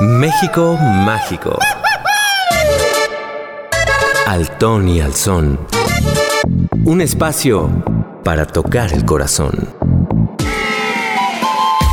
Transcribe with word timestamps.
México 0.00 0.76
mágico. 0.78 1.58
Al 4.28 4.48
ton 4.58 4.88
y 4.88 5.00
al 5.00 5.12
son. 5.12 5.58
Un 6.84 7.00
espacio 7.00 7.68
para 8.22 8.46
tocar 8.46 8.92
el 8.92 9.04
corazón. 9.04 9.74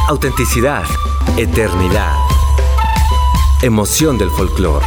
Autenticidad, 0.08 0.84
eternidad, 1.36 2.14
emoción 3.64 4.20
del 4.20 4.30
folclore. 4.30 4.86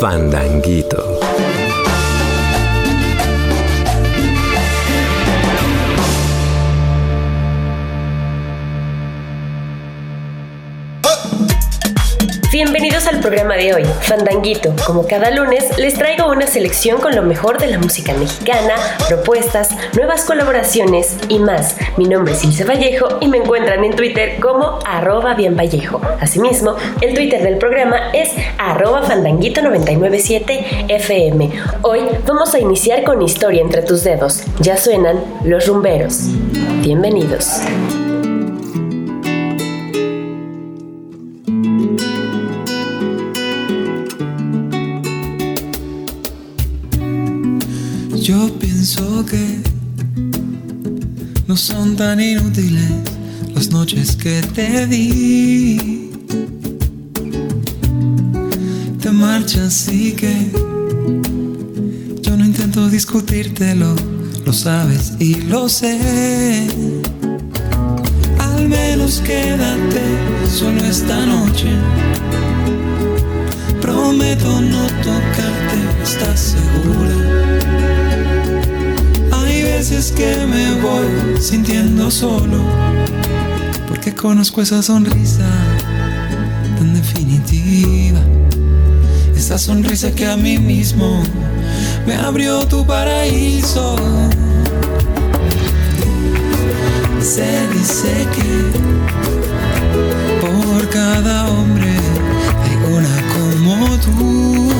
Fandanguito. 0.00 1.19
Programa 13.20 13.56
de 13.56 13.74
hoy, 13.74 13.84
Fandanguito. 13.84 14.74
Como 14.86 15.06
cada 15.06 15.30
lunes, 15.30 15.76
les 15.78 15.94
traigo 15.94 16.30
una 16.30 16.46
selección 16.46 17.00
con 17.00 17.14
lo 17.14 17.22
mejor 17.22 17.58
de 17.58 17.66
la 17.66 17.78
música 17.78 18.14
mexicana, 18.14 18.74
propuestas, 19.08 19.70
nuevas 19.94 20.24
colaboraciones 20.24 21.18
y 21.28 21.38
más. 21.38 21.76
Mi 21.98 22.06
nombre 22.06 22.32
es 22.32 22.42
Ilse 22.44 22.64
Vallejo 22.64 23.18
y 23.20 23.28
me 23.28 23.38
encuentran 23.38 23.84
en 23.84 23.94
Twitter 23.94 24.40
como 24.40 24.78
arroba 24.86 25.34
bien 25.34 25.56
Vallejo. 25.56 26.00
Asimismo, 26.20 26.76
el 27.00 27.14
Twitter 27.14 27.42
del 27.42 27.58
programa 27.58 28.10
es 28.12 28.30
arroba 28.58 29.02
fandanguito997fm. 29.02 31.50
Hoy 31.82 32.00
vamos 32.26 32.54
a 32.54 32.58
iniciar 32.58 33.04
con 33.04 33.20
Historia 33.20 33.60
entre 33.60 33.82
tus 33.82 34.02
dedos. 34.02 34.44
Ya 34.60 34.76
suenan 34.76 35.22
los 35.44 35.66
rumberos. 35.66 36.28
Bienvenidos. 36.82 37.60
Que 48.30 49.60
no 51.48 51.56
son 51.56 51.96
tan 51.96 52.20
inútiles 52.20 52.88
las 53.54 53.70
noches 53.70 54.14
que 54.14 54.40
te 54.54 54.86
di. 54.86 56.10
Te 59.00 59.10
marchas 59.10 59.88
y 59.88 60.12
que 60.12 60.52
yo 62.22 62.36
no 62.36 62.44
intento 62.44 62.88
discutírtelo, 62.88 63.96
lo 64.44 64.52
sabes 64.52 65.14
y 65.18 65.34
lo 65.34 65.68
sé. 65.68 66.68
Al 68.38 68.68
menos 68.68 69.20
quédate 69.22 70.02
solo 70.48 70.84
esta 70.84 71.26
noche. 71.26 71.70
Prometo 73.80 74.60
no 74.60 74.86
tocarte, 75.02 75.78
¿estás 76.04 76.54
segura? 76.54 77.39
Veces 79.90 80.12
que 80.12 80.46
me 80.46 80.80
voy 80.80 81.40
sintiendo 81.40 82.10
solo, 82.10 82.62
porque 83.88 84.14
conozco 84.14 84.62
esa 84.62 84.82
sonrisa 84.82 85.48
tan 86.78 86.94
definitiva, 86.94 88.20
esa 89.34 89.58
sonrisa 89.58 90.12
que 90.12 90.26
a 90.26 90.36
mí 90.36 90.58
mismo 90.58 91.22
me 92.06 92.14
abrió 92.14 92.64
tu 92.66 92.86
paraíso. 92.86 93.96
Se 97.20 97.68
dice 97.74 98.28
que 98.34 98.50
por 100.40 100.88
cada 100.88 101.48
hombre 101.48 101.96
hay 102.62 102.76
una 102.94 103.16
como 103.34 103.96
tú. 103.98 104.79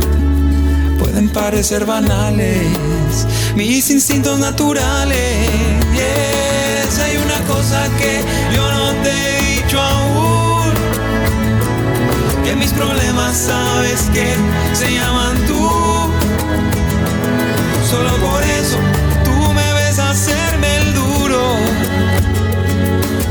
parecer 1.33 1.85
banales, 1.85 3.25
mis 3.55 3.89
instintos 3.89 4.39
naturales. 4.39 5.49
Yes, 5.93 6.99
hay 6.99 7.17
una 7.17 7.39
cosa 7.47 7.87
que 7.97 8.21
yo 8.53 8.71
no 8.71 8.91
te 9.03 9.11
he 9.11 9.55
dicho 9.55 9.81
aún, 9.81 10.71
que 12.43 12.55
mis 12.55 12.71
problemas 12.73 13.37
sabes 13.37 14.01
que 14.13 14.27
se 14.73 14.93
llaman 14.93 15.37
tú. 15.47 15.69
Solo 17.89 18.15
por 18.17 18.43
eso 18.43 18.77
tú 19.23 19.53
me 19.53 19.73
ves 19.73 19.99
hacerme 19.99 20.77
el 20.77 20.93
duro, 20.93 21.55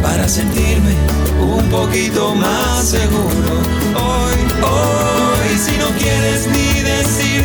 para 0.02 0.28
sentirme 0.28 0.94
un 1.40 1.68
poquito 1.70 2.34
más 2.34 2.88
seguro. 2.88 3.60
Hoy, 3.94 4.36
hoy, 4.62 5.58
si 5.58 5.76
no 5.78 5.88
quieres 5.98 6.46
ni 6.46 6.80
decir 6.82 7.44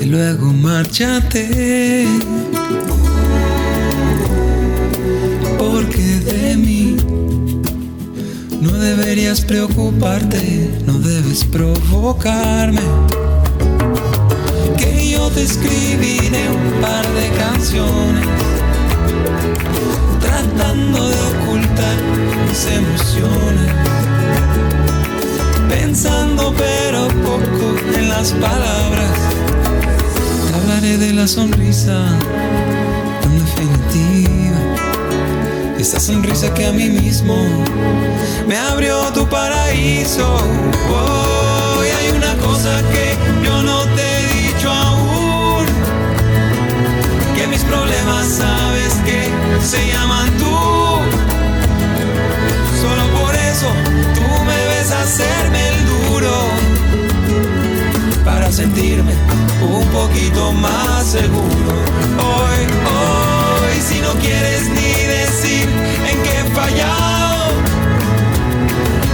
Y 0.00 0.04
luego 0.04 0.52
márchate. 0.52 2.06
Porque 5.58 6.02
de 6.20 6.56
mí 6.56 6.96
no 8.60 8.72
deberías 8.72 9.40
preocuparte, 9.40 10.70
no 10.86 10.98
debes 10.98 11.44
provocarme. 11.44 12.82
Que 14.76 15.10
yo 15.10 15.28
te 15.30 15.42
escribiré 15.42 16.48
un 16.50 16.80
par 16.80 17.06
de 17.14 17.28
canciones 17.38 18.26
tratando 20.20 21.08
de 21.08 21.16
ocultar 21.16 21.96
mis 22.48 22.66
emociones 22.66 23.88
pensando 25.68 26.54
pero 26.56 27.08
poco 27.24 27.76
en 27.96 28.08
las 28.08 28.32
palabras. 28.32 29.37
Hablaré 30.68 30.98
de 30.98 31.14
la 31.14 31.26
sonrisa 31.26 32.04
tan 33.22 33.38
definitiva. 33.38 34.58
Esa 35.78 35.98
sonrisa 35.98 36.52
que 36.52 36.66
a 36.66 36.72
mí 36.72 36.90
mismo 36.90 37.36
me 38.46 38.54
abrió 38.54 39.10
tu 39.14 39.26
paraíso. 39.30 40.36
Oh, 40.90 41.82
y 41.82 41.88
hay 41.88 42.14
una 42.14 42.34
cosa 42.36 42.82
que 42.92 43.16
yo 43.42 43.62
no 43.62 43.84
te 43.96 44.02
he 44.02 44.26
dicho 44.42 44.70
aún. 44.70 45.64
Que 47.34 47.46
mis 47.46 47.62
problemas 47.62 48.26
sabes 48.26 48.92
que 49.06 49.30
se 49.66 49.88
llaman 49.88 50.28
tú. 50.36 50.54
Solo 52.82 53.04
por 53.22 53.34
eso 53.34 53.68
tú 54.14 54.44
me 54.44 54.66
ves 54.68 54.90
hacerme 54.92 55.68
el 55.70 55.86
duro 55.86 56.57
sentirme 58.52 59.12
un 59.60 59.86
poquito 59.88 60.52
más 60.52 61.04
seguro. 61.04 61.72
Hoy, 62.18 62.60
hoy, 62.96 63.80
si 63.88 64.00
no 64.00 64.12
quieres 64.20 64.68
ni 64.70 64.92
decir 65.06 65.68
en 66.10 66.22
qué 66.22 66.40
he 66.40 66.44
fallado, 66.54 67.52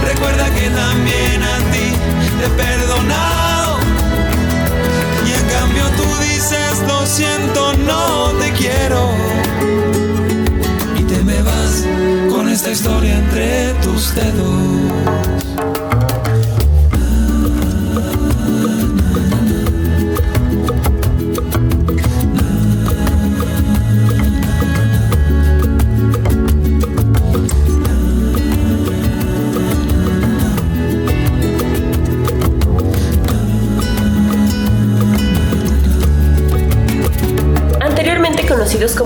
recuerda 0.03 0.45
que 0.55 0.69
también 0.69 1.43
a 1.43 1.57
ti 1.71 1.87
te 2.39 2.45
he 2.45 2.49
perdonado. 2.49 3.79
Y 5.27 5.31
en 5.31 5.45
cambio 5.49 5.83
tú 5.97 6.07
dices, 6.23 6.83
lo 6.87 7.05
siento, 7.05 7.73
no 7.85 8.31
te 8.39 8.51
quiero. 8.53 9.11
Y 10.97 11.03
te 11.03 11.23
me 11.23 11.41
vas 11.41 11.83
con 12.29 12.47
esta 12.49 12.71
historia 12.71 13.15
entre 13.17 13.73
tus 13.83 14.15
dedos. 14.15 15.24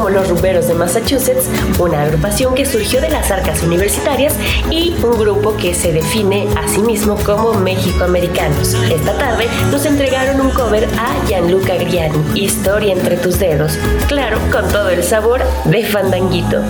Los 0.09 0.29
Rumberos 0.29 0.67
de 0.67 0.73
Massachusetts, 0.73 1.47
una 1.79 2.03
agrupación 2.03 2.55
que 2.55 2.65
surgió 2.65 3.01
de 3.01 3.09
las 3.09 3.31
arcas 3.31 3.63
universitarias 3.63 4.33
y 4.71 4.95
un 5.03 5.17
grupo 5.17 5.55
que 5.57 5.73
se 5.73 5.93
define 5.93 6.47
a 6.55 6.67
sí 6.67 6.81
mismo 6.81 7.15
como 7.25 7.53
México-Americanos. 7.53 8.73
Esta 8.91 9.17
tarde 9.17 9.47
nos 9.71 9.85
entregaron 9.85 10.41
un 10.41 10.51
cover 10.51 10.87
a 10.97 11.27
Gianluca 11.27 11.75
Griani, 11.75 12.17
Historia 12.35 12.93
entre 12.93 13.17
tus 13.17 13.39
dedos, 13.39 13.77
claro, 14.07 14.37
con 14.51 14.67
todo 14.69 14.89
el 14.89 15.03
sabor 15.03 15.41
de 15.65 15.83
Fandanguito. 15.83 16.61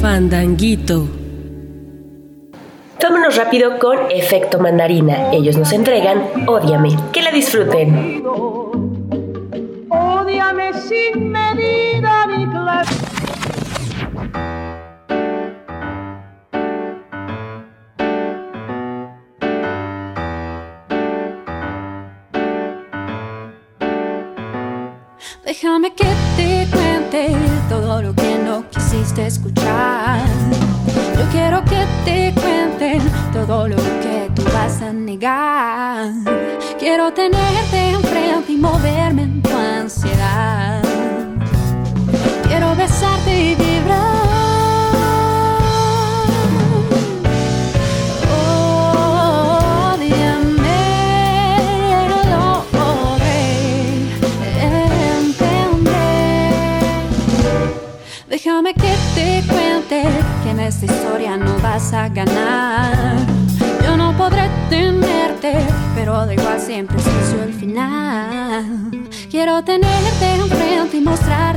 Fandanguito. 0.00 1.25
Rápido 3.46 3.78
con 3.78 3.96
Efecto 4.10 4.58
Mandarina. 4.58 5.30
Ellos 5.30 5.56
nos 5.56 5.70
entregan 5.70 6.48
Ódiame. 6.48 6.96
Que 7.12 7.22
la 7.22 7.30
disfruten. 7.30 8.24
Quiero 36.96 37.12
tenerte 37.12 37.90
enfrente 37.90 38.52
y 38.52 38.56
moverme 38.56 39.24
en 39.24 39.42
tu 39.42 39.54
ansiedad. 39.54 40.82
Quiero 42.48 42.74
besarte 42.74 43.38
y 43.38 43.54
vibrar. 43.54 44.00
Ódiame, 49.92 50.78
lo 52.32 52.64
entender. 55.18 56.54
Déjame 58.30 58.72
que 58.72 58.94
te 59.14 59.44
cuente 59.46 60.02
que 60.42 60.50
en 60.50 60.60
esta 60.60 60.86
historia 60.86 61.36
no 61.36 61.58
vas 61.58 61.92
a 61.92 62.08
ganar. 62.08 63.18
Yo 63.84 63.98
no 63.98 64.16
podré 64.16 64.48
pero 65.94 66.26
da 66.26 66.34
igual 66.34 66.60
siempre 66.60 66.96
es 66.98 67.06
el 67.42 67.52
final. 67.52 68.90
Quiero 69.30 69.62
tenerte 69.62 70.34
enfrente 70.34 70.96
y 70.96 71.00
mostrar 71.00 71.56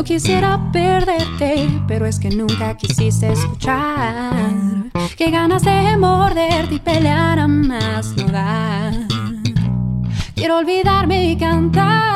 No 0.00 0.04
quisiera 0.04 0.58
perderte, 0.72 1.68
pero 1.86 2.06
es 2.06 2.18
que 2.18 2.30
nunca 2.30 2.74
quisiste 2.74 3.32
escuchar. 3.32 4.32
Qué 5.14 5.30
ganas 5.30 5.62
de 5.62 5.94
morderte 5.98 6.76
y 6.76 6.78
pelear 6.78 7.38
a 7.38 7.46
más 7.46 8.16
no. 8.16 9.06
Quiero 10.34 10.56
olvidarme 10.56 11.32
y 11.32 11.36
cantar. 11.36 12.09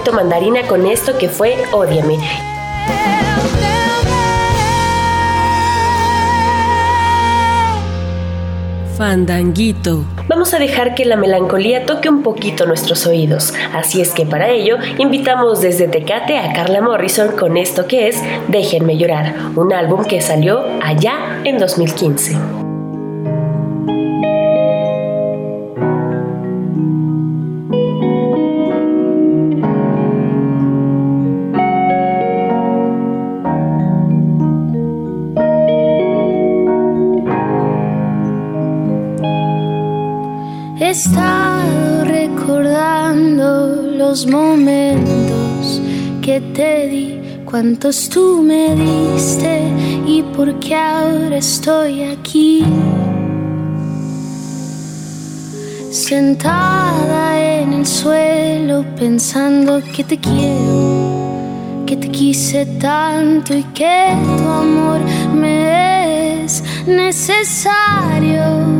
Efecto 0.00 0.16
Mandarina 0.16 0.62
con 0.62 0.86
esto 0.86 1.18
que 1.18 1.28
fue 1.28 1.58
Ódiame. 1.72 2.16
Fandanguito. 8.96 10.06
Vamos 10.26 10.54
a 10.54 10.58
dejar 10.58 10.94
que 10.94 11.04
la 11.04 11.16
melancolía 11.16 11.84
toque 11.84 12.08
un 12.08 12.22
poquito 12.22 12.64
nuestros 12.64 13.06
oídos, 13.06 13.52
así 13.74 14.00
es 14.00 14.12
que 14.12 14.24
para 14.24 14.48
ello 14.48 14.78
invitamos 14.96 15.60
desde 15.60 15.86
Tecate 15.86 16.38
a 16.38 16.54
Carla 16.54 16.80
Morrison 16.80 17.36
con 17.36 17.58
esto 17.58 17.86
que 17.86 18.08
es 18.08 18.22
Déjenme 18.48 18.96
llorar, 18.96 19.34
un 19.54 19.74
álbum 19.74 20.06
que 20.06 20.22
salió 20.22 20.64
allá 20.82 21.42
en 21.44 21.58
2015. 21.58 22.59
He 40.90 40.92
estado 40.92 42.04
recordando 42.04 43.80
los 43.96 44.26
momentos 44.26 45.80
que 46.20 46.40
te 46.40 46.88
di, 46.88 47.20
cuántos 47.44 48.08
tú 48.08 48.42
me 48.42 48.74
diste 48.74 49.70
y 50.04 50.24
por 50.34 50.58
qué 50.58 50.74
ahora 50.74 51.36
estoy 51.36 52.02
aquí. 52.02 52.64
Sentada 55.92 57.40
en 57.40 57.72
el 57.72 57.86
suelo 57.86 58.84
pensando 58.96 59.80
que 59.94 60.02
te 60.02 60.18
quiero, 60.18 61.84
que 61.86 61.96
te 61.98 62.10
quise 62.10 62.66
tanto 62.66 63.56
y 63.56 63.62
que 63.74 64.08
tu 64.38 64.48
amor 64.48 65.00
me 65.36 66.42
es 66.42 66.64
necesario. 66.84 68.79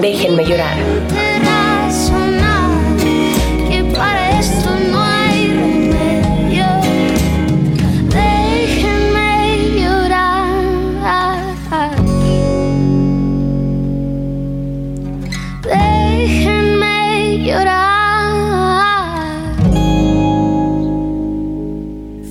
Déjenme 0.00 0.44
llorar. 0.44 0.76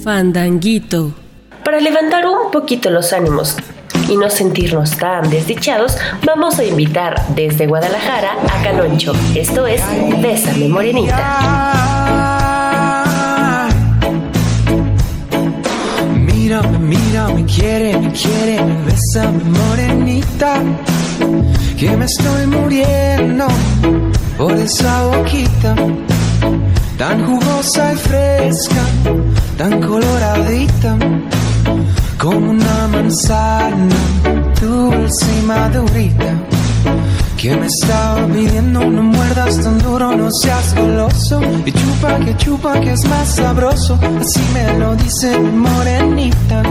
Fandanguito. 0.04 1.12
Para 1.66 1.82
levantar 1.82 2.26
un 2.26 2.50
poquito 2.50 2.90
los 2.90 3.12
ánimos 3.12 3.58
y 4.10 4.18
no 4.18 4.30
sentirnos 4.30 4.98
tan 4.98 5.30
desdichados, 5.30 5.98
vamos 6.24 6.60
a 6.60 6.64
invitar 6.64 7.22
desde 7.36 7.68
Guadalajara 7.68 8.34
a 8.50 8.64
Caloncho. 8.64 9.14
Esto 9.36 9.68
es 9.68 9.82
Bésame 10.22 10.70
Morenita. 10.70 11.74
Mírame, 16.16 16.80
mírame, 16.80 17.46
quiere, 17.46 17.98
me 17.98 18.12
quiere, 18.14 18.62
bésame 18.86 19.44
morenita, 19.44 20.62
que 21.78 21.98
me 21.98 22.06
estoy 22.06 22.48
muriendo 22.48 23.48
por 24.38 24.54
esa 24.54 25.08
boquita 25.08 25.76
tan 26.98 27.26
jugosa 27.26 27.94
y 27.94 27.98
fresca, 27.98 28.82
tan 29.58 29.82
coloradita 29.82 30.98
como 32.18 32.52
una 32.52 32.88
manzana 32.88 33.96
dulce 34.60 35.26
y 35.40 35.46
madurita 35.46 36.34
que 37.38 37.56
me 37.56 37.68
estaba 37.68 38.26
pidiendo 38.28 38.80
no 38.90 39.04
muerdas 39.04 39.62
tan 39.62 39.78
duro, 39.78 40.16
no 40.16 40.30
seas 40.32 40.74
goloso 40.74 41.40
y 41.66 41.72
chupa 41.72 42.20
que 42.20 42.36
chupa 42.38 42.80
que 42.80 42.94
es 42.94 43.06
más 43.06 43.36
sabroso, 43.36 44.00
así 44.20 44.42
me 44.54 44.80
lo 44.80 44.96
dice 44.96 45.38
mi 45.38 45.52
morenita 45.52 46.64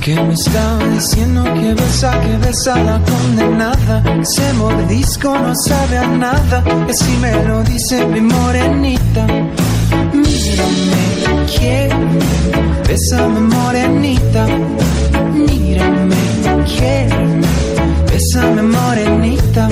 que 0.00 0.14
me 0.14 0.34
estaba 0.34 0.86
diciendo 0.88 1.42
que 1.42 1.74
besa, 1.74 2.20
que 2.20 2.36
besa 2.36 2.76
la 2.82 3.00
condenada 3.02 4.02
ese 4.20 4.52
mordisco 4.52 5.36
no 5.36 5.52
sabe 5.56 5.98
a 5.98 6.06
nada, 6.06 6.62
así 6.88 7.16
me 7.20 7.42
lo 7.44 7.64
dice 7.64 8.06
mi 8.06 8.20
morenita 8.20 9.26
mírame, 10.12 11.46
quiero 11.58 12.77
Bésame 12.88 13.40
morenita, 13.40 14.46
mírame, 15.34 16.16
quiéreme, 16.64 17.46
bésame 18.06 18.62
morenita. 18.62 19.68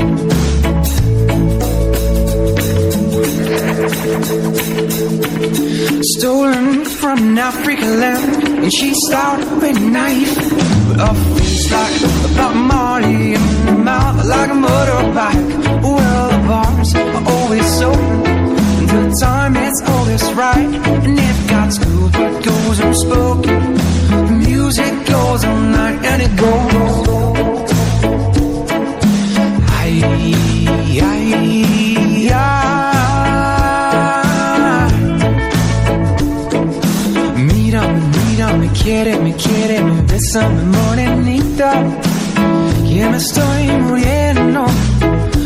Stolen 6.02 6.84
from 6.84 7.18
an 7.18 7.38
African 7.38 8.00
land, 8.00 8.48
and 8.64 8.72
she 8.72 8.92
started 9.08 9.50
with 9.60 9.76
a 9.76 9.80
knife. 9.80 10.36
A 10.98 11.14
face 11.14 11.70
like 11.72 11.96
a 12.04 12.28
Bob 12.36 12.54
Marley, 12.54 13.34
and 13.34 13.68
a 13.70 13.72
mouth 13.72 14.24
like 14.26 14.50
a 14.50 14.58
motorbike. 14.66 15.82
Well, 15.82 16.28
the 16.32 16.38
bars 16.48 16.94
are 16.94 17.24
always 17.32 17.82
open, 17.82 18.26
and 18.78 18.88
the 18.90 19.16
time 19.18 19.56
is 19.56 19.82
always 19.88 20.24
right, 20.34 20.70
and 21.04 21.18
if 21.18 21.35
goes 22.66 22.80
unspoken. 22.80 23.74
The 24.26 24.32
music 24.48 24.92
goes 25.06 25.44
all 25.44 25.60
night 25.78 26.04
and 26.04 26.22
it 26.26 26.34
goes. 26.36 27.06
Ay, 29.78 30.02
ay, 30.04 31.00
ay. 31.00 31.26
Mírame, 37.36 38.00
mírame, 38.16 38.68
quiere, 38.80 39.18
me 39.18 39.32
quiere, 39.34 39.82
me 39.82 40.00
besa, 40.02 40.48
me 40.48 40.62
morenita. 40.76 41.70
Que 42.88 43.08
me 43.10 43.16
estoy 43.16 43.66
muriendo 43.86 44.64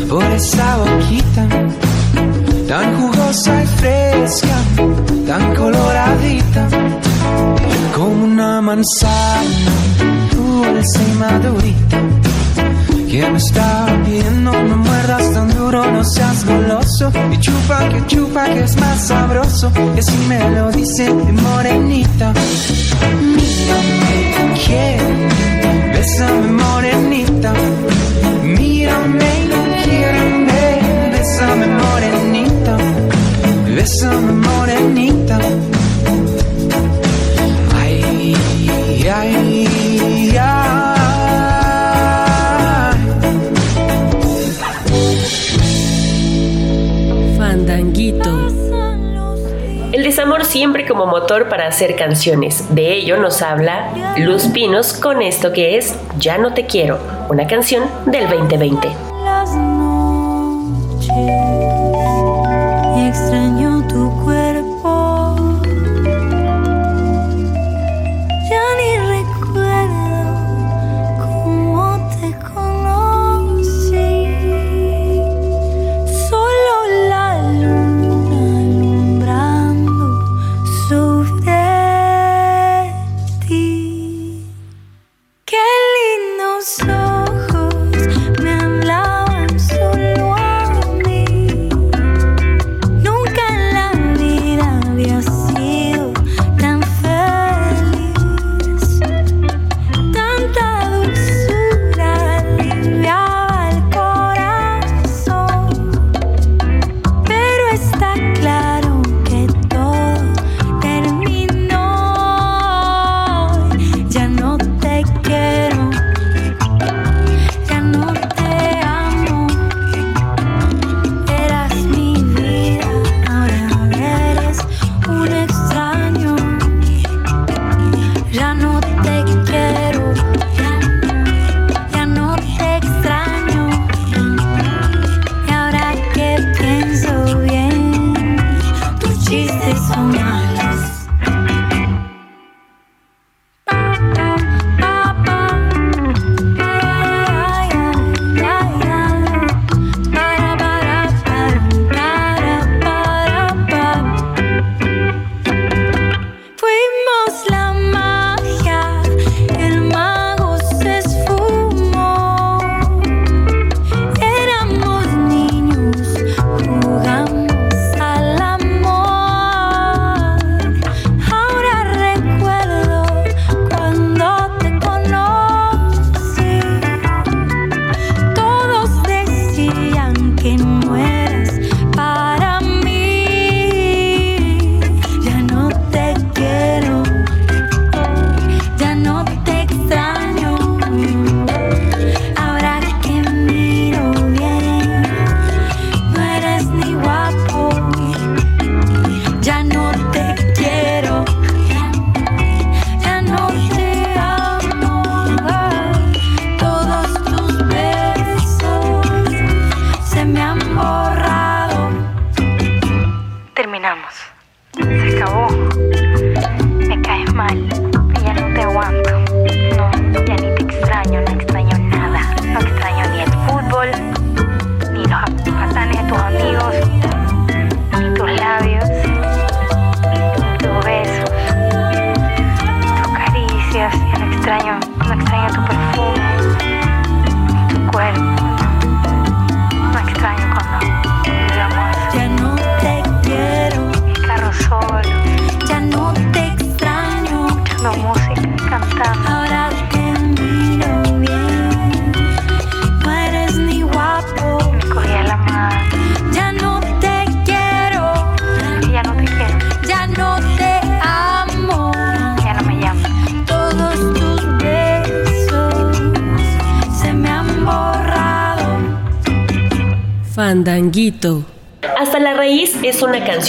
por 0.09 0.23
esa 0.23 0.77
boquita 0.77 1.47
tan 2.67 2.87
jugosa 3.01 3.63
y 3.63 3.67
fresca, 3.67 4.55
tan 5.27 5.53
coloradita 5.55 6.69
como 7.95 8.25
una 8.25 8.61
manzana 8.61 9.71
dulce 10.31 10.99
y 11.03 11.17
madurita 11.17 12.01
que 13.11 13.29
me 13.29 13.37
está 13.37 13.85
pidiendo 14.05 14.53
no 14.53 14.77
muerdas 14.77 15.33
tan 15.33 15.53
duro, 15.53 15.91
no 15.91 16.01
seas 16.01 16.45
goloso 16.45 17.11
y 17.33 17.37
chupa 17.39 17.89
que 17.89 18.05
chupa 18.07 18.45
que 18.45 18.63
es 18.63 18.77
más 18.77 19.07
sabroso 19.07 19.69
y 19.95 19.99
así 19.99 20.17
me 20.29 20.49
lo 20.51 20.71
dice 20.71 21.11
morenita. 21.11 22.33
Mírame, 23.35 24.55
quiere, 24.65 25.27
bésame 25.91 26.51
morenita. 26.63 27.53
Mírame, 28.43 29.31
quiere, 29.83 31.11
bésame 31.11 31.67
morenita, 31.67 32.77
bésame 33.75 34.31
morenita. 34.31 34.80
Siempre 50.51 50.85
como 50.85 51.05
motor 51.05 51.47
para 51.47 51.65
hacer 51.65 51.95
canciones. 51.95 52.75
De 52.75 52.93
ello 52.93 53.15
nos 53.15 53.41
habla 53.41 53.93
Luz 54.17 54.47
Pinos 54.47 54.91
con 54.91 55.21
esto 55.21 55.53
que 55.53 55.77
es 55.77 55.95
Ya 56.19 56.37
no 56.37 56.53
te 56.53 56.65
quiero, 56.65 56.99
una 57.29 57.47
canción 57.47 57.85
del 58.05 58.29
2020. 58.29 58.89
Hasta 59.25 61.50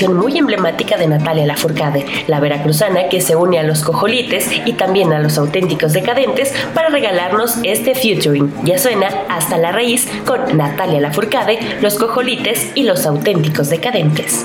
muy 0.08 0.38
emblemática 0.38 0.96
de 0.96 1.06
Natalia 1.06 1.46
Lafourcade, 1.46 2.06
la 2.26 2.40
veracruzana 2.40 3.08
que 3.08 3.20
se 3.20 3.36
une 3.36 3.58
a 3.58 3.62
los 3.62 3.82
cojolites 3.82 4.48
y 4.64 4.72
también 4.74 5.12
a 5.12 5.18
los 5.18 5.38
auténticos 5.38 5.92
decadentes 5.92 6.54
para 6.74 6.88
regalarnos 6.88 7.56
este 7.62 7.94
featuring. 7.94 8.52
Ya 8.64 8.78
suena 8.78 9.08
Hasta 9.28 9.56
la 9.58 9.72
raíz 9.72 10.08
con 10.26 10.56
Natalia 10.56 11.00
Lafourcade, 11.00 11.58
los 11.80 11.94
cojolites 11.96 12.72
y 12.74 12.84
los 12.84 13.06
auténticos 13.06 13.70
decadentes. 13.70 14.44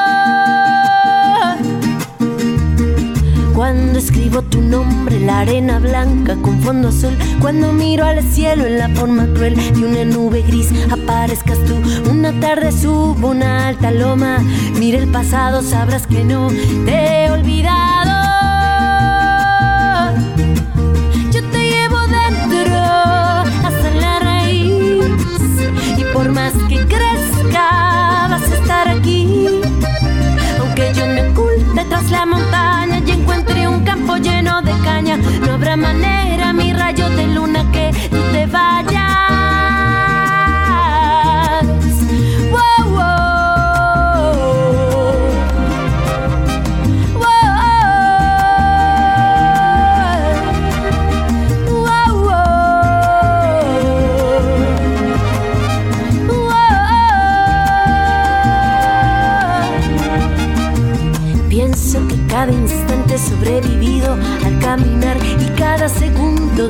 Cuando 3.61 3.99
escribo 3.99 4.41
tu 4.41 4.59
nombre, 4.59 5.19
la 5.19 5.41
arena 5.41 5.77
blanca 5.77 6.35
con 6.41 6.59
fondo 6.63 6.87
azul. 6.87 7.15
Cuando 7.39 7.71
miro 7.71 8.05
al 8.05 8.23
cielo 8.23 8.65
en 8.65 8.79
la 8.79 8.89
forma 8.89 9.27
cruel 9.35 9.55
de 9.55 9.85
una 9.85 10.03
nube 10.03 10.41
gris, 10.41 10.73
aparezcas 10.89 11.59
tú. 11.65 11.75
Una 12.09 12.31
tarde 12.39 12.71
subo 12.71 13.27
una 13.27 13.67
alta 13.67 13.91
loma. 13.91 14.39
Mira 14.79 14.97
el 14.97 15.07
pasado, 15.09 15.61
sabrás 15.61 16.07
que 16.07 16.23
no 16.23 16.47
te 16.85 17.25
he 17.25 17.29
olvidado. 17.29 18.09
Yo 21.31 21.43
te 21.51 21.69
llevo 21.69 21.99
dentro 22.07 22.75
hasta 23.63 23.91
la 24.01 24.19
raíz. 24.21 25.05
Y 25.99 26.03
por 26.15 26.31
más 26.31 26.53
que 26.67 26.77
crezca, 26.87 27.10
no 35.01 35.53
habrá 35.53 35.75
manera, 35.75 36.53
mi 36.53 36.73
rayo 36.73 37.09
de 37.09 37.27
luna, 37.27 37.65
que 37.71 37.91
te 38.31 38.45
vayas. 38.45 39.10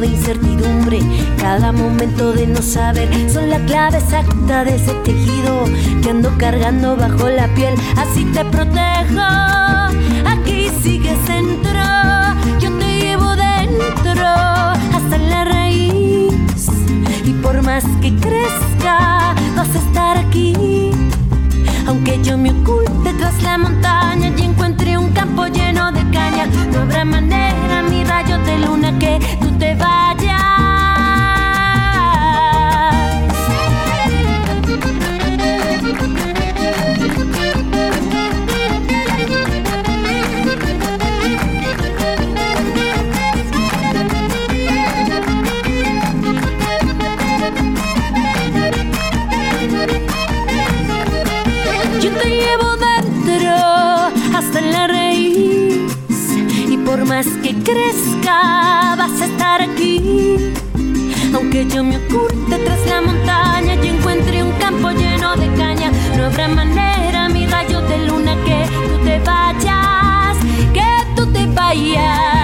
De 0.01 0.07
incertidumbre, 0.07 0.99
cada 1.39 1.71
momento 1.71 2.33
de 2.33 2.47
no 2.47 2.61
saber 2.61 3.07
son 3.31 3.51
la 3.51 3.59
clave 3.65 3.99
exacta 3.99 4.63
de 4.63 4.75
ese 4.75 4.93
tejido 5.05 5.65
que 6.01 6.09
ando 6.09 6.35
cargando 6.39 6.95
bajo 6.95 7.29
la 7.29 7.47
piel. 7.53 7.75
Así 7.97 8.25
te 8.25 8.43
protejo, 8.45 9.21
aquí 10.25 10.69
sigues 10.81 11.17
dentro, 11.27 11.79
yo 12.59 12.71
te 12.79 12.99
llevo 12.99 13.29
dentro 13.35 14.27
hasta 14.27 15.17
la 15.19 15.45
raíz 15.45 16.33
y 17.23 17.33
por 17.43 17.61
más 17.61 17.85
que 18.01 18.15
crezca 18.15 19.35
vas 19.55 19.69
a 19.75 19.77
estar. 19.77 20.31
Crezca 57.63 58.95
vas 58.97 59.21
a 59.21 59.26
estar 59.26 59.62
aquí. 59.62 60.38
Aunque 61.34 61.65
yo 61.67 61.84
me 61.84 61.97
oculte 61.97 62.58
tras 62.58 62.86
la 62.88 63.02
montaña 63.02 63.76
y 63.76 63.88
encuentre 63.88 64.43
un 64.43 64.52
campo 64.54 64.91
lleno 64.91 65.36
de 65.36 65.47
caña, 65.56 65.91
no 66.17 66.26
habrá 66.26 66.47
manera, 66.47 67.30
mi 67.30 67.45
rayo 67.45 67.82
de 67.82 67.97
luna, 68.08 68.36
que 68.45 68.65
tú 68.88 69.06
te 69.06 69.19
vayas, 69.19 70.38
que 70.74 70.89
tú 71.15 71.26
te 71.32 71.47
vayas. 71.47 72.40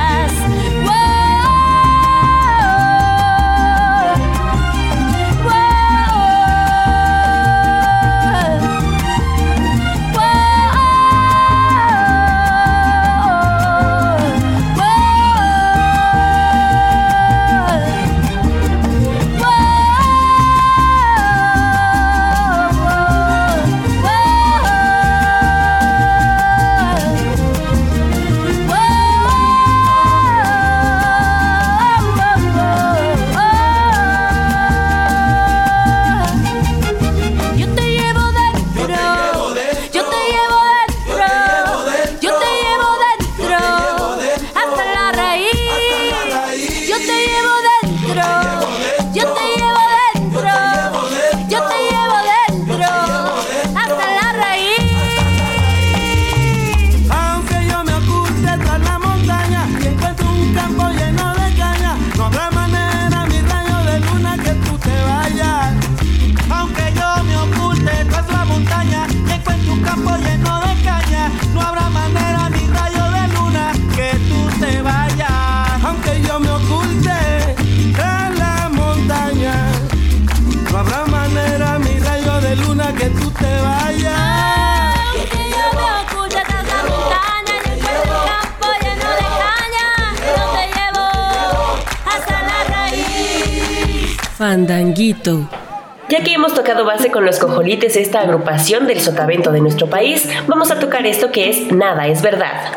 Ya 96.09 96.21
que 96.21 96.33
hemos 96.33 96.53
tocado 96.53 96.83
base 96.83 97.11
con 97.11 97.25
los 97.25 97.39
cojolites, 97.39 97.95
esta 97.95 98.19
agrupación 98.19 98.87
del 98.87 98.99
sotavento 98.99 99.53
de 99.53 99.61
nuestro 99.61 99.87
país, 99.87 100.29
vamos 100.47 100.69
a 100.69 100.79
tocar 100.79 101.05
esto 101.05 101.31
que 101.31 101.49
es 101.49 101.71
Nada 101.71 102.07
es 102.07 102.21
verdad. 102.21 102.73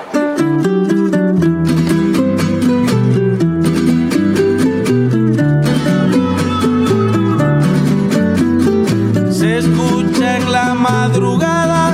Se 9.33 9.59
escucha 9.59 10.37
en 10.37 10.53
la 10.53 10.75
madrugada 10.75 11.90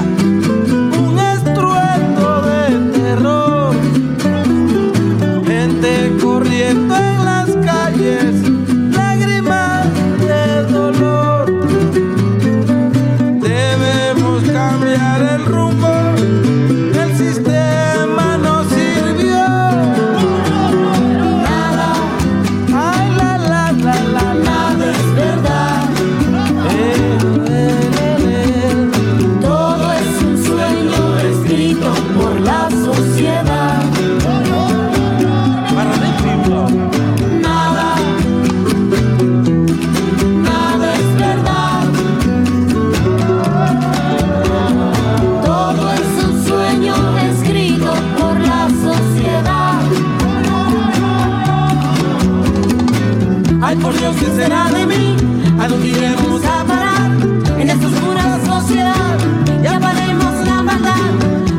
Ay, 53.69 53.75
por 53.79 53.99
Dios, 53.99 54.15
¿qué 54.15 54.27
será 54.27 54.71
de 54.71 54.87
mí? 54.87 55.17
¿A 55.59 55.67
dónde 55.67 55.89
iremos 55.89 56.41
a 56.45 56.65
parar? 56.65 57.11
En 57.59 57.69
esta 57.69 57.89
oscura 57.89 58.39
sociedad 58.47 59.19
ya 59.61 59.81
paremos 59.81 60.47
la 60.47 60.63
maldad. 60.63 61.11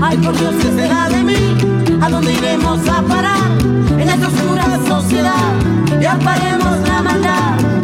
Ay, 0.01 0.15
por 0.15 0.37
Dios, 0.37 0.55
¿qué 0.55 0.71
será 0.71 1.09
de 1.09 1.21
mí? 1.21 1.57
¿A 2.01 2.09
dónde 2.09 2.31
iremos 2.31 2.79
a 2.87 3.01
parar? 3.01 3.51
En 3.99 4.07
esta 4.07 4.25
oscura 4.25 4.79
sociedad 4.87 5.51
ya 5.99 6.17
paremos 6.19 6.79
la 6.87 7.01
maldad. 7.01 7.76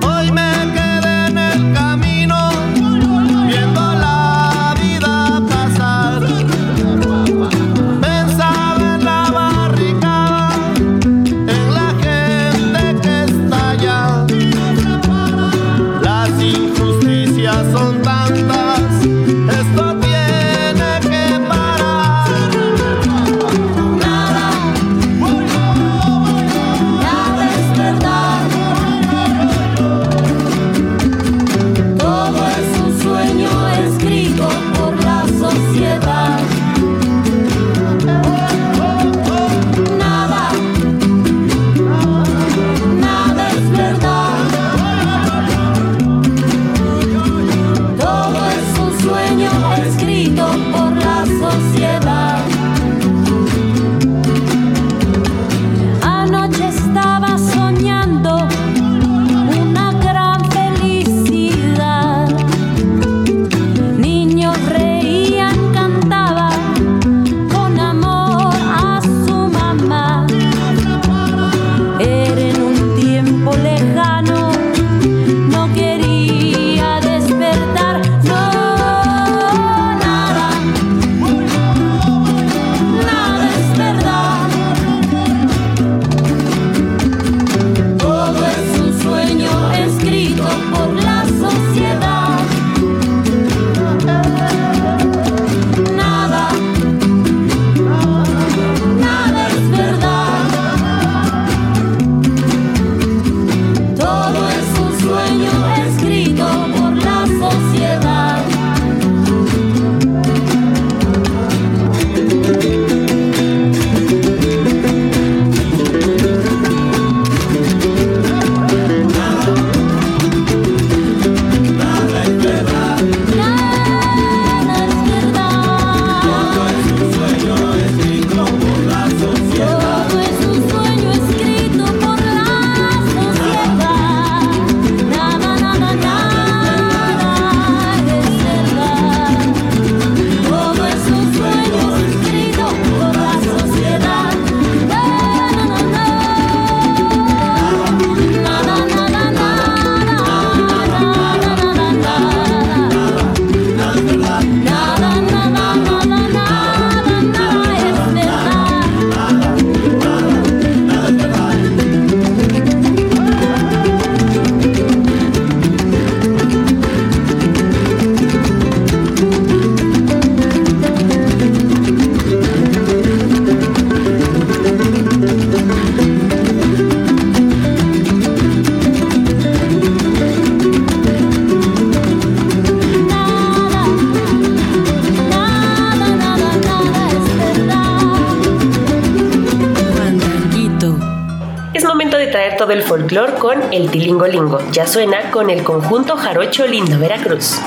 Ya 194.74 194.88
suena 194.88 195.30
con 195.30 195.52
el 195.52 195.64
conjunto 195.64 196.18
jarocho 196.18 196.66
Lindo 196.66 196.98
Veracruz. 196.98 197.60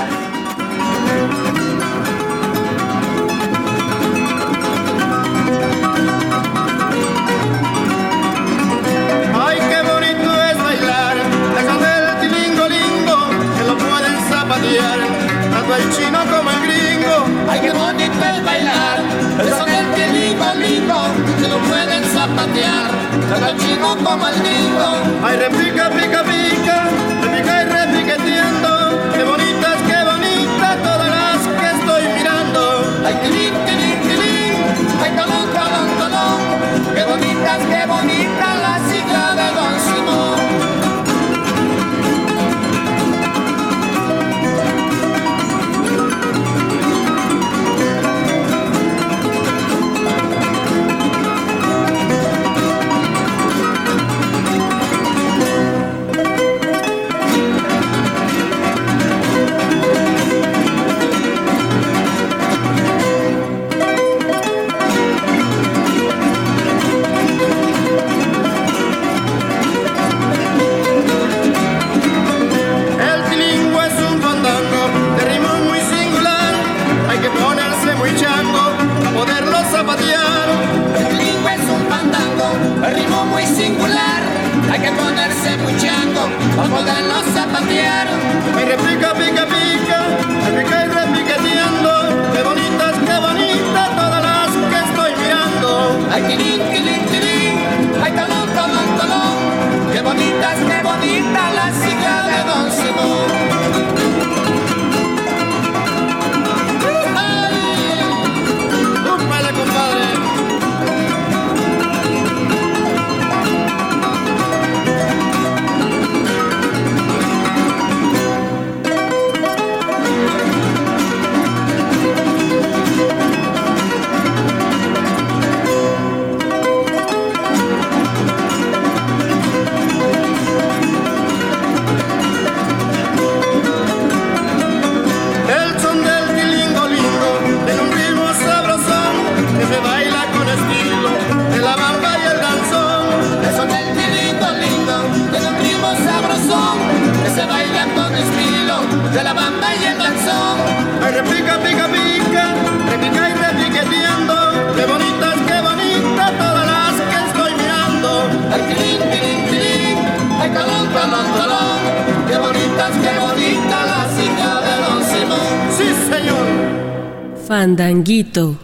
Proyecto. 168.37 168.59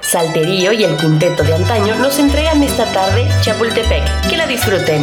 Salterío 0.00 0.72
y 0.72 0.84
el 0.84 0.96
quinteto 0.96 1.42
de 1.42 1.54
antaño 1.54 1.94
nos 1.96 2.18
entregan 2.18 2.62
esta 2.62 2.84
tarde 2.92 3.26
Chapultepec. 3.40 4.28
Que 4.28 4.36
la 4.36 4.46
disfruten. 4.46 5.02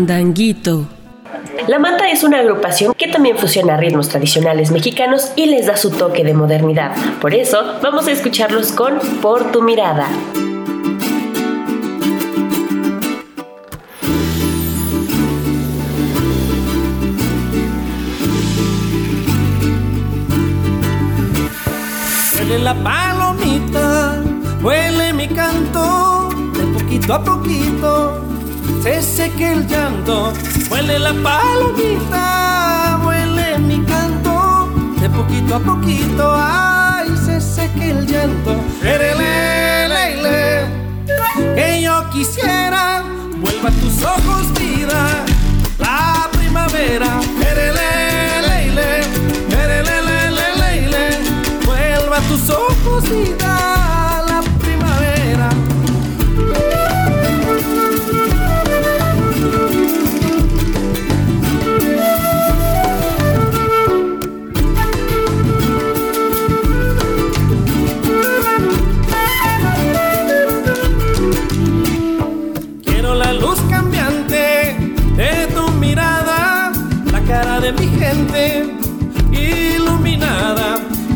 Fandanguito. 0.00 0.86
La 1.68 1.78
Mata 1.78 2.08
es 2.08 2.24
una 2.24 2.38
agrupación 2.38 2.94
que 2.94 3.08
también 3.08 3.36
fusiona 3.36 3.76
ritmos 3.76 4.08
tradicionales 4.08 4.70
mexicanos 4.70 5.32
y 5.36 5.44
les 5.44 5.66
da 5.66 5.76
su 5.76 5.90
toque 5.90 6.24
de 6.24 6.32
modernidad. 6.32 6.92
Por 7.20 7.34
eso, 7.34 7.74
vamos 7.82 8.06
a 8.06 8.12
escucharlos 8.12 8.72
con 8.72 8.98
Por 9.20 9.52
tu 9.52 9.60
mirada. 9.60 10.08
Huele 22.38 22.58
la 22.60 22.74
palomita, 22.74 24.22
huele 24.62 25.12
mi 25.12 25.28
canto, 25.28 26.30
de 26.54 26.78
poquito 26.78 27.12
a 27.12 27.22
poquito 27.22 28.29
se 28.82 29.02
seque 29.02 29.52
el 29.52 29.66
llanto, 29.66 30.32
huele 30.70 30.98
la 30.98 31.12
palomita, 31.22 33.00
huele 33.04 33.58
mi 33.58 33.84
canto, 33.84 34.68
de 35.00 35.08
poquito 35.10 35.56
a 35.56 35.58
poquito, 35.60 36.34
ay, 36.36 37.08
se 37.24 37.40
seque 37.40 37.90
el 37.90 38.06
llanto, 38.06 38.56
que 41.54 41.82
yo 41.82 42.08
quisiera, 42.10 43.02
vuelva 43.36 43.70
tus 43.70 44.02
ojos 44.02 44.52
vida, 44.58 45.24
la 45.78 46.28
primavera, 46.32 47.20
vuelva 51.66 52.20
tus 52.28 52.50
ojos 52.50 53.04
vida, 53.10 53.89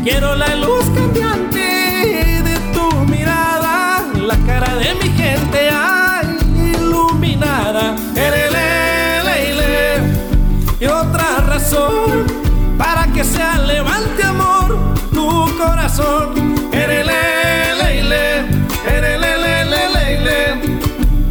Quiero 0.05 0.35
la 0.35 0.55
luz 0.55 0.85
cambiante 0.93 1.57
de 1.57 2.59
tu 2.75 2.95
mirada, 3.07 4.05
la 4.15 4.37
cara 4.45 4.75
de 4.75 4.93
mi 5.01 5.09
gente 5.17 5.67
ay, 5.71 6.37
iluminada. 6.77 7.95
Y 10.79 10.85
otra 10.85 11.37
razón 11.47 12.27
para 12.77 13.07
que 13.07 13.23
se 13.23 13.43
levante 13.65 14.23
amor 14.23 14.77
tu 15.11 15.57
corazón. 15.57 16.35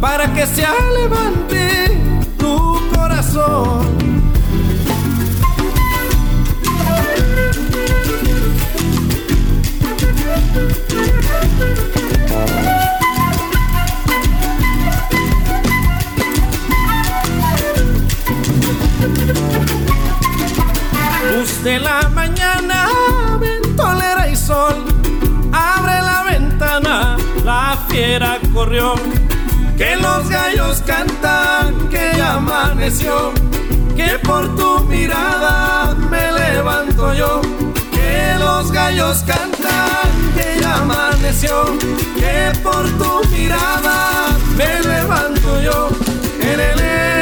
Para 0.01 0.33
que 0.33 0.45
se 0.45 0.67
levante 0.99 1.34
fiera 27.89 28.39
corrió. 28.53 28.95
Que 29.77 29.95
los 29.95 30.29
gallos 30.29 30.81
cantan, 30.85 31.89
que 31.89 32.21
amaneció. 32.21 33.33
Que 33.95 34.19
por 34.19 34.55
tu 34.55 34.79
mirada 34.85 35.95
me 36.09 36.31
levanto 36.31 37.13
yo. 37.13 37.41
Que 37.91 38.35
los 38.39 38.71
gallos 38.71 39.23
cantan, 39.25 40.09
que 40.35 40.65
amaneció. 40.65 41.65
Que 42.15 42.51
por 42.63 42.85
tu 42.97 43.27
mirada 43.29 44.27
me 44.57 44.79
levanto 44.81 45.61
yo. 45.61 45.89
En 46.41 46.59
el 46.59 47.14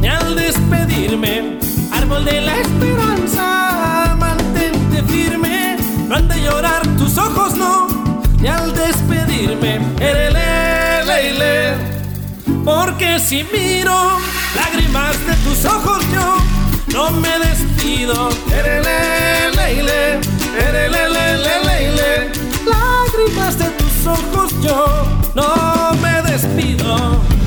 ni 0.00 0.08
al 0.08 0.34
despedirme, 0.34 1.58
árbol 1.92 2.24
de 2.24 2.40
la 2.40 2.60
esperanza, 2.60 4.14
mantente 4.18 5.02
firme, 5.04 5.76
no 6.06 6.16
han 6.16 6.28
de 6.28 6.42
llorar 6.42 6.86
tus 6.98 7.16
ojos, 7.16 7.56
no, 7.56 7.88
ni 8.40 8.48
al 8.48 8.74
despedirme, 8.74 9.80
erele, 10.00 11.74
porque 12.64 13.18
si 13.18 13.44
miro 13.52 14.18
lágrimas 14.54 15.16
de 15.26 15.34
tus 15.44 15.64
ojos 15.64 16.04
yo 16.12 16.36
no 16.92 17.10
me 17.12 17.38
despido, 17.38 18.28
erele, 18.52 19.50
leile, 19.56 20.20
lágrimas 22.66 23.58
de 23.58 23.64
tus 23.70 24.06
ojos 24.06 24.52
yo 24.62 25.06
no 25.34 25.92
me 26.02 26.22
despido. 26.30 27.39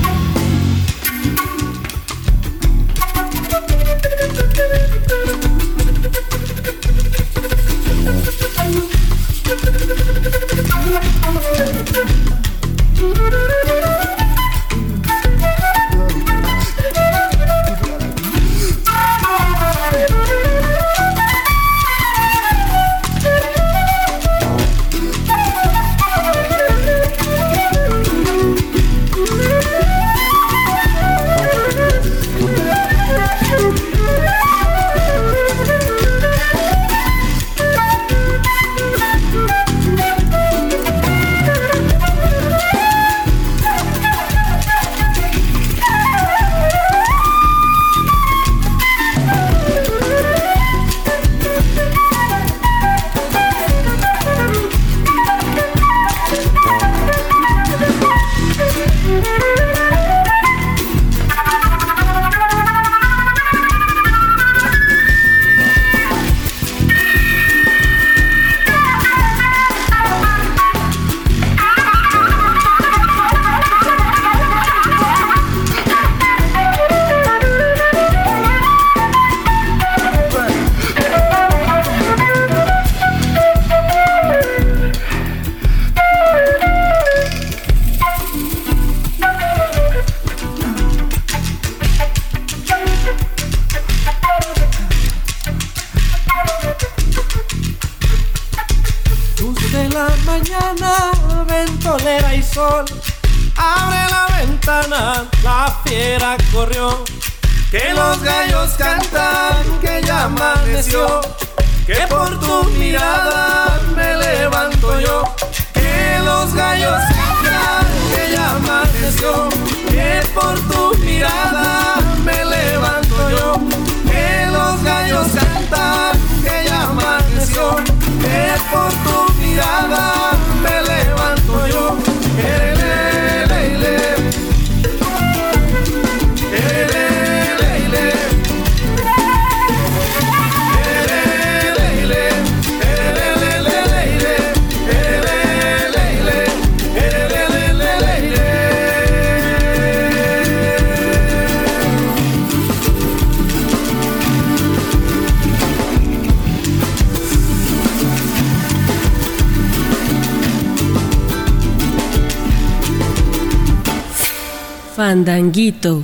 Fandanguito. 165.14 166.04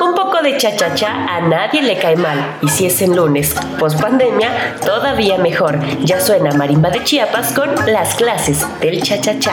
Un 0.00 0.14
poco 0.14 0.40
de 0.42 0.56
cha-cha-cha 0.56 1.26
a 1.36 1.42
nadie 1.42 1.82
le 1.82 1.98
cae 1.98 2.16
mal. 2.16 2.56
Y 2.62 2.68
si 2.70 2.86
es 2.86 3.02
en 3.02 3.14
lunes, 3.14 3.54
post 3.78 4.00
pandemia, 4.00 4.74
todavía 4.82 5.36
mejor. 5.36 5.78
Ya 6.02 6.18
suena 6.18 6.52
Marimba 6.52 6.88
de 6.88 7.04
Chiapas 7.04 7.52
con 7.52 7.68
las 7.92 8.14
clases 8.14 8.64
del 8.80 9.02
cha-cha-cha. 9.02 9.52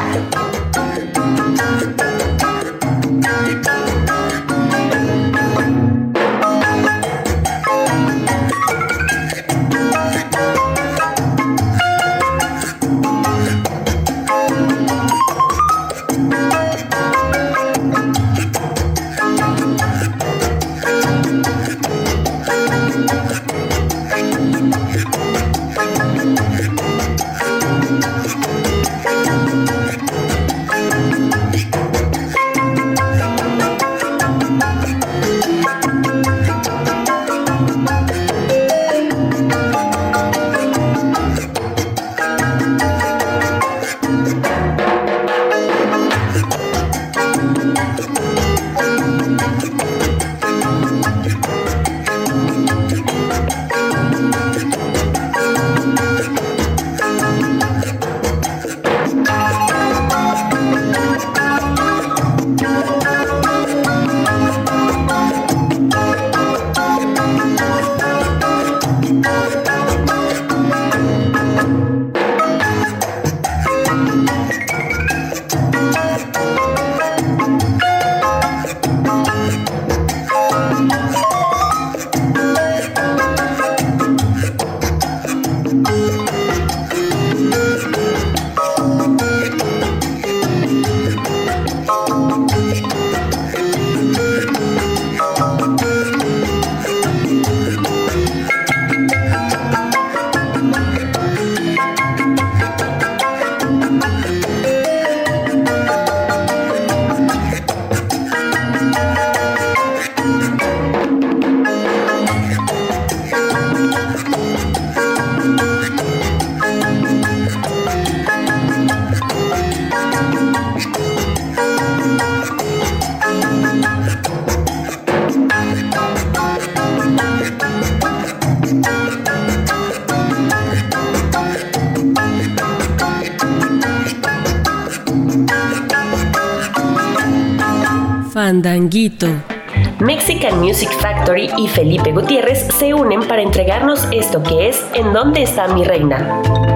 Esto 144.17 144.41
que 144.41 144.69
es 144.69 144.85
En 144.93 145.13
dónde 145.13 145.43
está 145.43 145.67
mi 145.67 145.83
reina. 145.83 146.74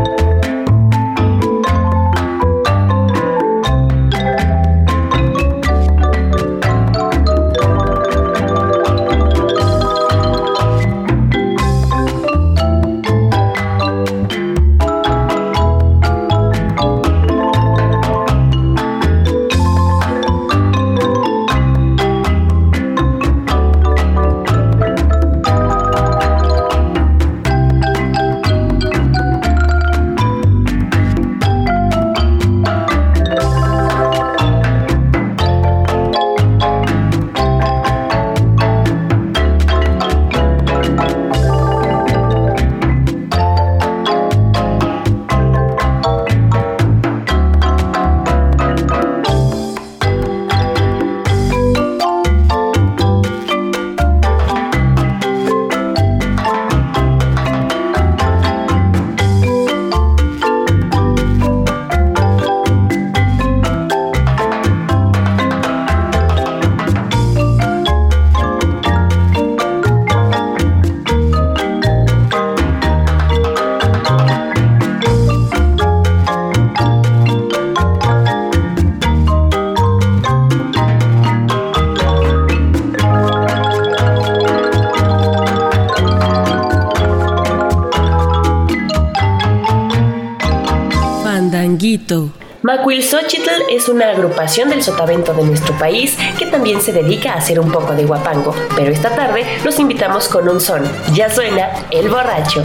Es 93.80 93.88
una 93.88 94.10
agrupación 94.10 94.70
del 94.70 94.84
sotavento 94.84 95.34
de 95.34 95.42
nuestro 95.44 95.74
país 95.78 96.18
que 96.38 96.46
también 96.48 96.82
se 96.82 96.92
dedica 96.92 97.32
a 97.32 97.38
hacer 97.38 97.62
un 97.62 97.72
poco 97.72 97.96
de 97.96 98.04
guapango, 98.04 98.54
pero 98.76 98.92
esta 98.92 99.10
tarde 99.16 99.46
los 99.64 99.80
invitamos 99.80 100.28
con 100.28 100.50
un 100.50 100.60
son. 100.60 100.84
Ya 101.14 101.30
suena 101.30 101.70
El 101.90 102.10
Borracho. 102.10 102.62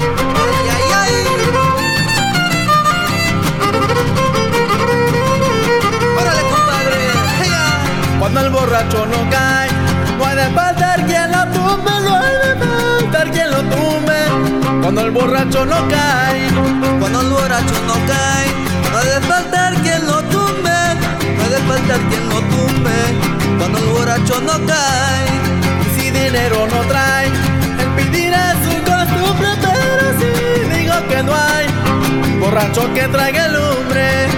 Cuando 8.18 8.40
el 8.40 8.50
borracho 8.50 9.06
no 9.06 9.30
cae, 9.30 9.68
puede 10.18 10.50
faltar 10.50 11.06
quien 11.06 11.30
lo 11.30 11.44
tumbe, 11.52 11.90
no 12.00 12.18
de 12.18 12.66
faltar 12.66 13.30
quien 13.30 13.50
lo 13.52 13.58
tumbe. 13.58 14.82
Cuando 14.82 15.00
el 15.02 15.10
borracho 15.12 15.64
no 15.64 15.76
cae, 15.88 16.48
cuando 16.98 17.20
el 17.20 17.28
borracho 17.28 17.74
no 17.86 17.94
cae, 18.08 18.73
faltar 21.66 22.00
quien 22.08 22.28
lo 22.28 22.40
tumbe. 22.54 22.96
Cuando 23.58 23.78
el 23.78 23.86
borracho 23.86 24.40
no 24.40 24.54
cae, 24.66 25.26
y 25.84 26.00
si 26.00 26.10
dinero 26.10 26.66
no 26.66 26.80
trae, 26.88 27.26
el 27.26 27.88
pedir 27.96 28.32
es 28.32 28.60
un 28.74 28.80
costumbre, 28.82 29.48
pero 29.60 30.06
si 30.18 30.78
digo 30.78 30.94
que 31.08 31.22
no 31.22 31.32
hay 31.34 31.66
borracho 32.40 32.92
que 32.92 33.08
traiga 33.08 33.46
el 33.46 33.52
lumbre. 33.54 34.28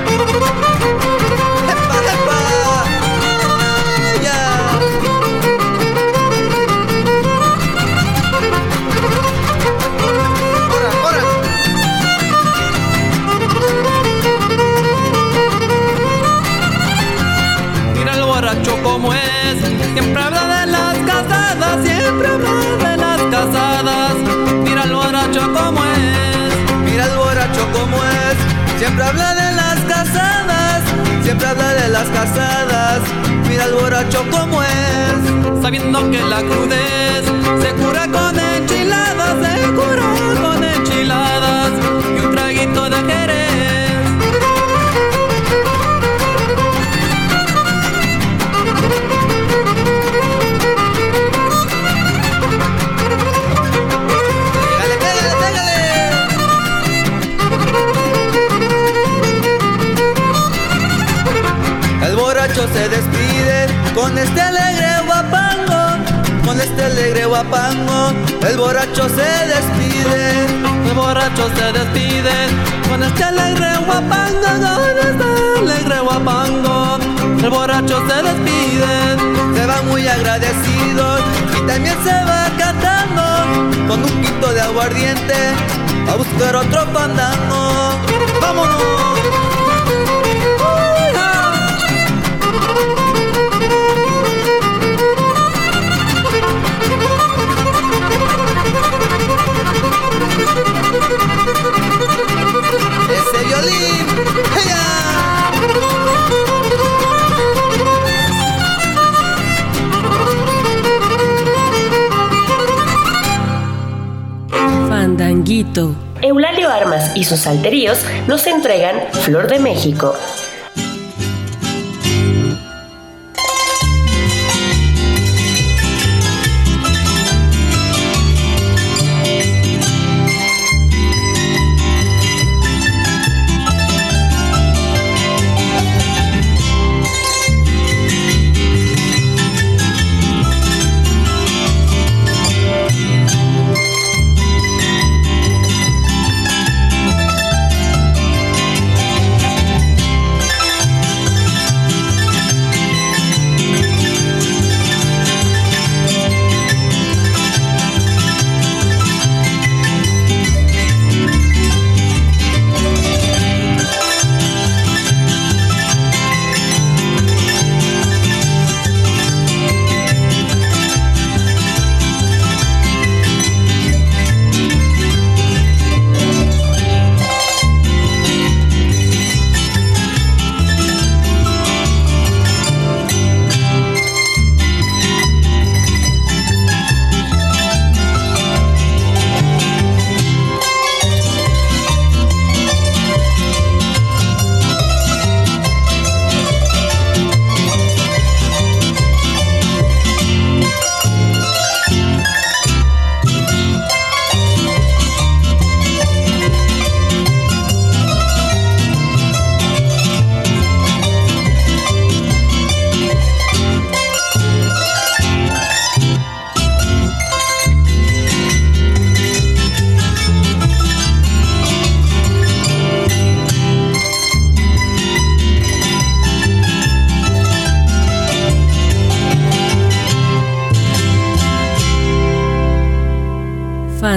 Eulalio 116.20 116.68
Armas 116.68 117.16
y 117.16 117.24
sus 117.24 117.40
salteríos 117.40 117.98
nos 118.26 118.46
entregan 118.46 118.96
Flor 119.12 119.48
de 119.48 119.58
México, 119.58 120.14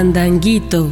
Fandanguito. 0.00 0.90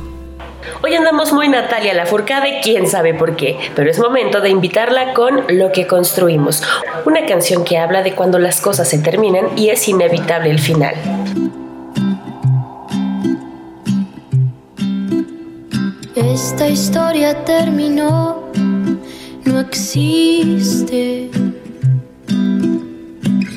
Hoy 0.82 0.94
andamos 0.94 1.32
muy 1.32 1.48
Natalia 1.48 1.94
la 1.94 2.04
Furcade, 2.04 2.60
quién 2.62 2.86
sabe 2.86 3.14
por 3.14 3.36
qué, 3.36 3.58
pero 3.74 3.90
es 3.90 3.98
momento 3.98 4.42
de 4.42 4.50
invitarla 4.50 5.14
con 5.14 5.44
Lo 5.48 5.72
que 5.72 5.86
construimos, 5.86 6.62
una 7.06 7.24
canción 7.24 7.64
que 7.64 7.78
habla 7.78 8.02
de 8.02 8.12
cuando 8.12 8.38
las 8.38 8.60
cosas 8.60 8.86
se 8.86 8.98
terminan 8.98 9.46
y 9.56 9.70
es 9.70 9.88
inevitable 9.88 10.50
el 10.50 10.58
final. 10.58 10.94
Esta 16.14 16.68
historia 16.68 17.46
terminó 17.46 18.42
no 19.46 19.58
existe. 19.58 21.30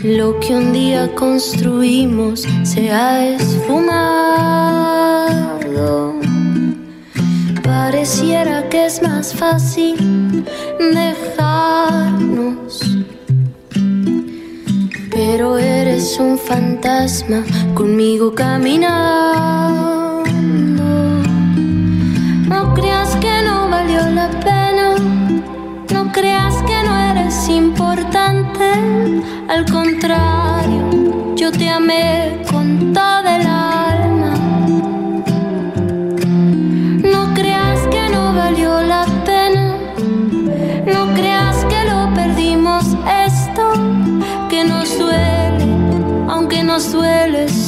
Lo 0.02 0.40
que 0.40 0.56
un 0.56 0.72
día 0.72 1.14
construimos 1.14 2.48
se 2.64 2.90
ha 2.90 3.28
esfumado. 3.28 4.81
Pareciera 7.64 8.70
que 8.70 8.86
es 8.86 9.02
más 9.02 9.34
fácil 9.34 10.46
dejarnos. 10.80 12.80
Pero 15.12 15.58
eres 15.58 16.18
un 16.20 16.38
fantasma 16.38 17.44
conmigo 17.74 18.34
caminando. 18.34 20.24
No 22.48 22.74
creas 22.74 23.16
que 23.18 23.42
no 23.44 23.70
valió 23.70 24.10
la 24.10 24.30
pena. 24.40 24.96
No 25.94 26.12
creas 26.12 26.56
que 26.64 26.84
no 26.88 26.98
eres 27.12 27.50
importante. 27.50 28.72
Al 29.48 29.66
contrario, 29.70 31.36
yo 31.36 31.52
te 31.52 31.70
amé 31.70 32.42
con 32.50 32.94
toda 32.94 33.36
el 33.36 33.46
aunque 46.84 47.61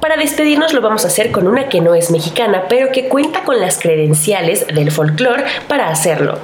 Para 0.00 0.16
despedirnos 0.16 0.72
lo 0.72 0.80
vamos 0.80 1.04
a 1.04 1.08
hacer 1.08 1.30
con 1.30 1.46
una 1.46 1.68
que 1.68 1.82
no 1.82 1.94
es 1.94 2.10
mexicana, 2.10 2.64
pero 2.68 2.92
que 2.92 3.08
cuenta 3.08 3.42
con 3.44 3.60
las 3.60 3.78
credenciales 3.78 4.66
del 4.68 4.90
folclore 4.90 5.44
para 5.68 5.88
hacerlo. 5.88 6.38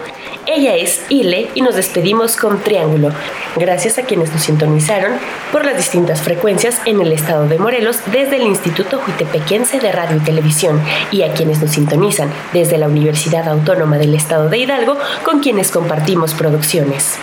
Ella 0.47 0.77
es 0.77 1.03
Ile 1.09 1.49
y 1.55 1.63
nos 1.63 1.77
despedimos 1.77 2.37
con 2.37 2.61
Triángulo. 2.61 3.11
Gracias 3.57 3.99
a 3.99 4.03
quienes 4.03 4.33
nos 4.33 4.43
sintonizaron 4.43 5.13
por 5.51 5.65
las 5.65 5.77
distintas 5.77 6.21
frecuencias 6.21 6.81
en 6.85 7.01
el 7.01 7.13
estado 7.13 7.47
de 7.49 7.59
Morelos 7.59 8.01
desde 8.13 8.37
el 8.37 8.43
Instituto 8.43 8.99
Juitepequense 8.99 9.81
de 9.81 9.93
Radio 9.93 10.17
y 10.17 10.21
Televisión 10.21 10.83
y 11.11 11.23
a 11.23 11.33
quienes 11.33 11.63
nos 11.63 11.71
sintonizan 11.71 12.31
desde 12.53 12.77
la 12.77 12.89
Universidad 12.89 13.49
Autónoma 13.49 13.97
del 13.97 14.15
Estado 14.15 14.51
de 14.51 14.59
Hidalgo 14.59 14.99
con 15.25 15.41
quienes 15.41 15.71
compartimos 15.71 16.35
producciones. 16.35 17.19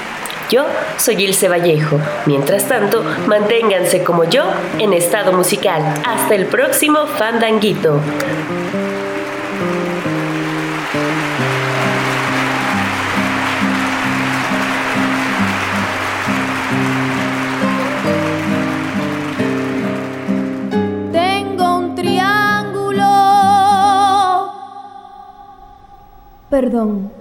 Yo 0.49 0.65
soy 0.97 1.23
Ilse 1.23 1.49
Vallejo. 1.49 1.99
Mientras 2.25 2.67
tanto, 2.67 3.03
manténganse 3.27 4.03
como 4.03 4.23
yo 4.23 4.43
en 4.79 4.93
estado 4.93 5.33
musical. 5.33 5.81
Hasta 6.05 6.35
el 6.35 6.45
próximo 6.45 7.07
Fandanguito. 7.07 8.01
perdón. 26.57 27.16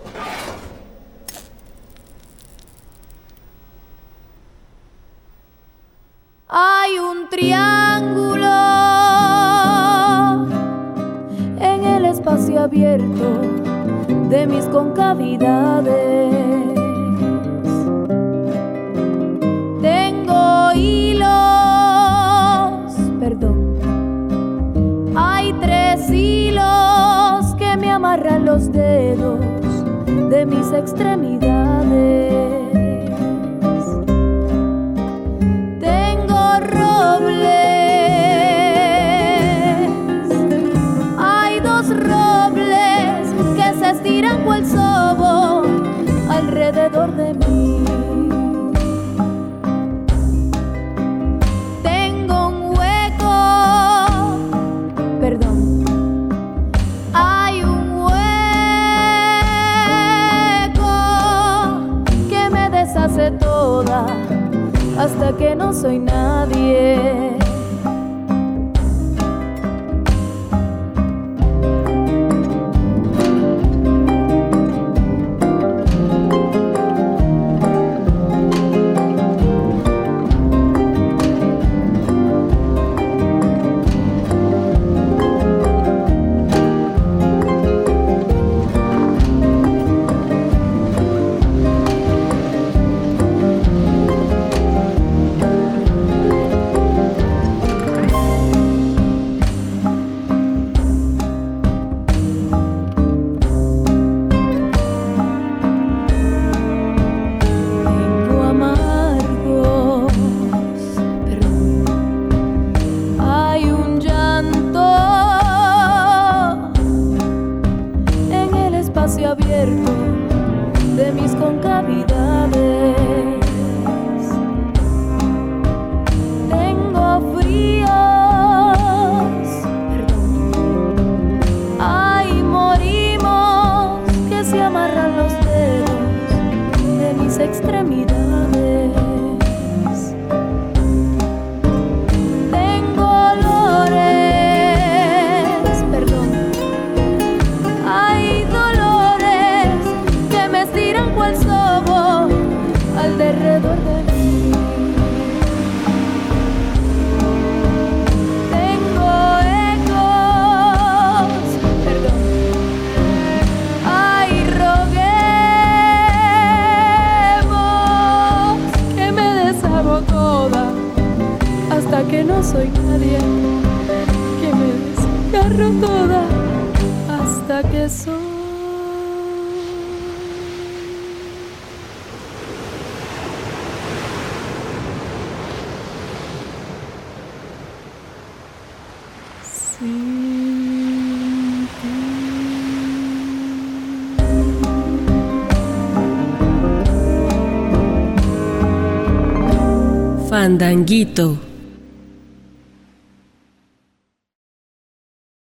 Fandanguito 200.57 201.37